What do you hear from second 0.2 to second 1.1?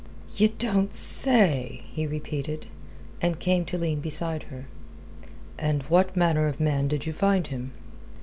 "Ye don't